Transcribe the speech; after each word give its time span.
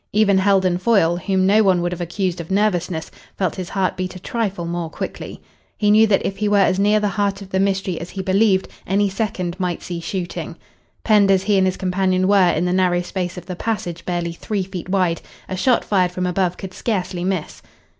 Even 0.13 0.39
Heldon 0.39 0.79
Foyle, 0.79 1.17
whom 1.17 1.45
no 1.45 1.61
one 1.61 1.79
would 1.83 1.91
have 1.91 2.01
accused 2.01 2.41
of 2.41 2.49
nervousness, 2.49 3.11
felt 3.37 3.53
his 3.53 3.69
heart 3.69 3.95
beat 3.95 4.15
a 4.15 4.19
trifle 4.19 4.65
more 4.65 4.89
quickly. 4.89 5.39
He 5.77 5.91
knew 5.91 6.07
that 6.07 6.25
if 6.25 6.37
he 6.37 6.49
were 6.49 6.57
as 6.57 6.79
near 6.79 6.99
the 6.99 7.07
heart 7.09 7.43
of 7.43 7.49
the 7.51 7.59
mystery 7.59 8.01
as 8.01 8.09
he 8.09 8.23
believed 8.23 8.67
any 8.87 9.09
second 9.09 9.59
might 9.59 9.83
see 9.83 9.99
shooting. 9.99 10.55
Penned 11.03 11.29
as 11.29 11.43
he 11.43 11.55
and 11.55 11.67
his 11.67 11.77
companion 11.77 12.27
were 12.27 12.49
in 12.51 12.65
the 12.65 12.73
narrow 12.73 13.03
space 13.03 13.37
of 13.37 13.45
the 13.45 13.55
passage 13.55 14.03
barely 14.03 14.33
three 14.33 14.63
feet 14.63 14.89
wide, 14.89 15.21
a 15.47 15.55
shot 15.55 15.85
fired 15.85 16.11
from 16.11 16.25
above 16.25 16.57
could 16.57 16.73
scarcely 16.73 17.23
miss. 17.23 17.61